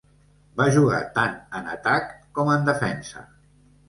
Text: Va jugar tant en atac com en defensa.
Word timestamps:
Va 0.59 0.65
jugar 0.77 1.01
tant 1.17 1.35
en 1.59 1.69
atac 1.73 2.07
com 2.39 2.49
en 2.55 2.65
defensa. 2.71 3.23